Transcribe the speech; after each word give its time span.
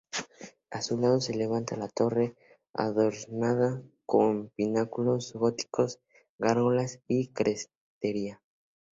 A 0.71 0.81
su 0.81 0.97
lado 0.97 1.21
se 1.21 1.35
levanta 1.35 1.75
la 1.77 1.87
torre, 1.87 2.35
adornada 2.73 3.83
con 4.07 4.49
pináculos 4.55 5.31
góticos, 5.33 5.99
gárgolas 6.39 7.01
y 7.07 7.27
crestería. 7.27 8.41